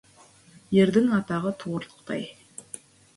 Ердің 0.83 1.11
атағы 1.17 1.51
туырлықтай. 1.65 2.25